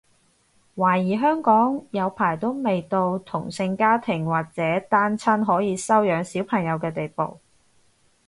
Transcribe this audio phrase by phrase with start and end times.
[0.77, 7.37] 懷疑香港有排都未到同性家庭或者單親可以收養小朋友嘅地步